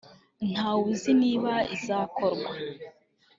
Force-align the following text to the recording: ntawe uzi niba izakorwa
ntawe 0.51 0.83
uzi 0.93 1.11
niba 1.21 1.53
izakorwa 1.75 2.51